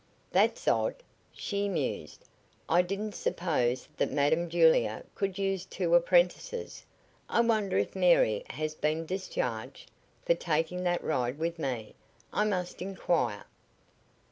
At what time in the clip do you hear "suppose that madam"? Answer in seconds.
3.13-4.49